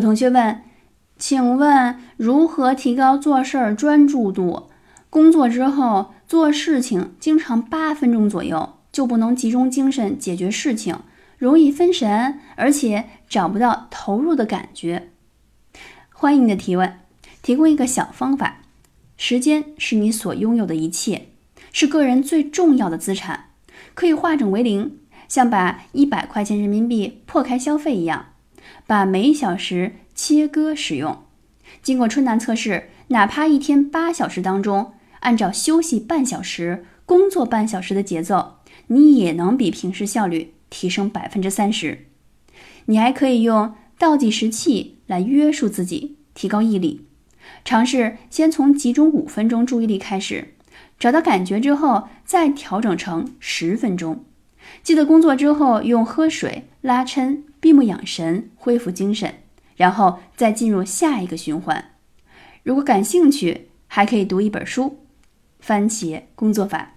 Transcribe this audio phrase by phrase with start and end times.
[0.00, 0.62] 有同学问，
[1.18, 4.70] 请问如何提高做事儿专注度？
[5.10, 11.00] 工作之后做事情经常八分钟左右就不能集中精神解决事情，
[11.36, 15.10] 容易分神，而且找不到投入的感觉。
[16.14, 17.00] 欢迎你的提问，
[17.42, 18.62] 提供一个小方法：
[19.18, 21.28] 时间是你所拥有的一切，
[21.72, 23.50] 是个人最重要的资产，
[23.92, 24.96] 可以化整为零，
[25.28, 28.24] 像把一百块钱人民币破开消费一样。
[28.86, 31.24] 把每小时切割使用，
[31.82, 42.06] 经过春楠测试，哪怕一天八小时当中，按照休息半小时、工作半小时的节奏，你也能比平时效率提升百分之三十。
[42.86, 47.06] 你还可以用倒计时器来约束自己，提高毅力。
[47.64, 50.54] 尝试先从集中五分钟注意力开始，
[50.98, 54.24] 找到感觉之后，再调整成十分钟。
[54.82, 57.44] 记得工作之后用喝水、拉伸。
[57.62, 59.34] 闭目养神，恢复精神，
[59.76, 61.90] 然后再进入下一个循环。
[62.62, 64.84] 如果感兴趣，还可以读一本书
[65.60, 66.94] 《番茄工作法》。